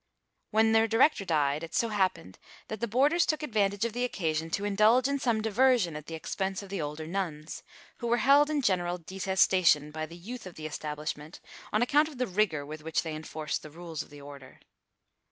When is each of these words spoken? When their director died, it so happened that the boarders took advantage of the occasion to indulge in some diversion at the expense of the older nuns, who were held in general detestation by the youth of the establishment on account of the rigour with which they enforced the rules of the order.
When 0.49 0.71
their 0.71 0.87
director 0.87 1.25
died, 1.25 1.61
it 1.61 1.75
so 1.75 1.89
happened 1.89 2.39
that 2.69 2.79
the 2.79 2.87
boarders 2.87 3.23
took 3.23 3.43
advantage 3.43 3.85
of 3.85 3.93
the 3.93 4.03
occasion 4.03 4.49
to 4.49 4.65
indulge 4.65 5.07
in 5.07 5.19
some 5.19 5.43
diversion 5.43 5.95
at 5.95 6.07
the 6.07 6.15
expense 6.15 6.63
of 6.63 6.69
the 6.69 6.81
older 6.81 7.05
nuns, 7.05 7.61
who 7.99 8.07
were 8.07 8.17
held 8.17 8.49
in 8.49 8.63
general 8.63 8.97
detestation 8.97 9.91
by 9.91 10.07
the 10.07 10.17
youth 10.17 10.47
of 10.47 10.55
the 10.55 10.65
establishment 10.65 11.39
on 11.71 11.83
account 11.83 12.07
of 12.07 12.17
the 12.17 12.25
rigour 12.25 12.65
with 12.65 12.81
which 12.81 13.03
they 13.03 13.13
enforced 13.13 13.61
the 13.61 13.69
rules 13.69 14.01
of 14.01 14.09
the 14.09 14.21
order. 14.21 14.59